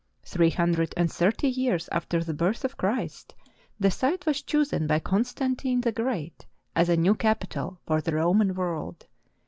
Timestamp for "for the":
7.85-8.15